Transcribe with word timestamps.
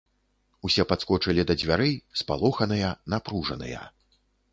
Усе 0.67 0.85
падскочылі 0.91 1.43
да 1.51 1.55
дзвярэй, 1.61 1.93
спалоханыя, 2.21 2.89
напружаныя. 3.15 3.85